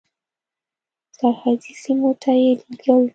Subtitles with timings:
[1.17, 3.01] سرحدي سیمو ته یې لېږل.